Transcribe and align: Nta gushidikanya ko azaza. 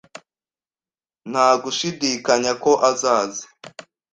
Nta 1.31 1.47
gushidikanya 1.61 2.51
ko 2.63 2.71
azaza. 2.89 3.43